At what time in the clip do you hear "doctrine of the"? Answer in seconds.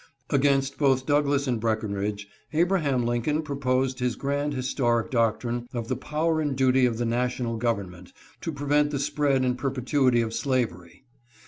5.11-5.95